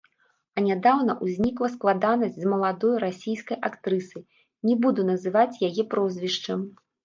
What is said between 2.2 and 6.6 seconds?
з маладой расійскай актрысай, не буду называць яе прозвішча.